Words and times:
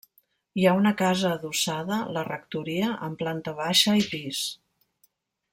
Hi 0.59 0.63
ha 0.67 0.71
una 0.77 0.93
casa 1.01 1.33
adossada, 1.33 1.99
la 2.17 2.25
rectoria, 2.29 2.91
amb 3.09 3.23
planta 3.23 3.57
baixa 3.63 3.97
i 4.05 4.07
pis. 4.15 4.45